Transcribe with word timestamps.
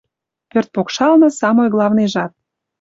Пӧрт 0.49 0.69
покшакы 0.75 1.27
самой 1.41 1.67
главныйжат. 1.75 2.31